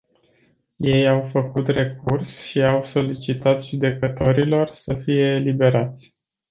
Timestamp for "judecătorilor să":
3.65-4.93